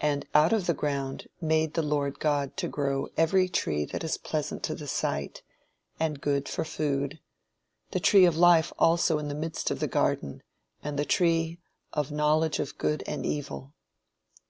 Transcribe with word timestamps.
"And 0.00 0.26
out 0.34 0.54
of 0.54 0.64
the 0.64 0.72
ground 0.72 1.28
made 1.38 1.74
the 1.74 1.82
Lord 1.82 2.18
God 2.18 2.56
to 2.56 2.66
grow 2.66 3.08
every 3.14 3.46
tree 3.46 3.84
that 3.84 4.02
is 4.02 4.16
pleasant 4.16 4.62
to 4.62 4.74
the 4.74 4.86
sight, 4.86 5.42
and 6.00 6.18
good 6.18 6.48
for 6.48 6.64
food; 6.64 7.20
the 7.90 8.00
tree 8.00 8.24
of 8.24 8.38
life 8.38 8.72
also 8.78 9.18
in 9.18 9.28
the 9.28 9.34
midst 9.34 9.70
of 9.70 9.80
the 9.80 9.86
garden, 9.86 10.42
and 10.82 10.98
the 10.98 11.04
tree 11.04 11.60
of 11.92 12.10
knowledge 12.10 12.58
of 12.58 12.78
good 12.78 13.04
and 13.06 13.26
evil. 13.26 13.74